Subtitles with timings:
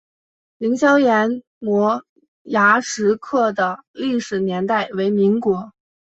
[0.57, 2.03] 凌霄岩摩
[2.41, 5.73] 崖石刻的历史年代为民国。